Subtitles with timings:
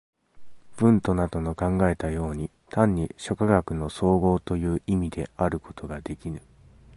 [0.77, 6.41] ヴントなどの考えたように、単に諸科学の綜合という意味であることができぬ。